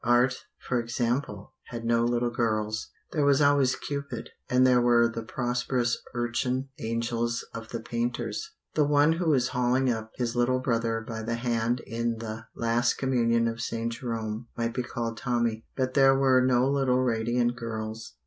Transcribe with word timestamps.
Art, 0.03 0.45
for 0.57 0.79
example, 0.79 1.53
had 1.65 1.85
no 1.85 2.03
little 2.03 2.31
girls. 2.31 2.89
There 3.11 3.23
was 3.23 3.39
always 3.39 3.75
Cupid, 3.75 4.31
and 4.49 4.65
there 4.65 4.81
were 4.81 5.07
the 5.07 5.21
prosperous 5.21 6.01
urchin 6.15 6.69
angels 6.79 7.45
of 7.53 7.69
the 7.69 7.81
painters; 7.81 8.55
the 8.73 8.83
one 8.83 9.13
who 9.13 9.31
is 9.35 9.49
hauling 9.49 9.91
up 9.91 10.09
his 10.15 10.35
little 10.35 10.57
brother 10.59 11.01
by 11.07 11.21
the 11.21 11.35
hand 11.35 11.81
in 11.81 12.17
the 12.17 12.47
"Last 12.55 12.95
Communion 12.95 13.47
of 13.47 13.61
St. 13.61 13.93
Jerome" 13.93 14.47
might 14.57 14.73
be 14.73 14.81
called 14.81 15.17
Tommy. 15.17 15.67
But 15.77 15.93
there 15.93 16.15
were 16.17 16.41
no 16.43 16.67
"little 16.67 17.03
radiant 17.03 17.55
girls." 17.55 18.15